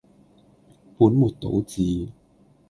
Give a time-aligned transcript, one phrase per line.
[0.97, 2.09] 本末倒置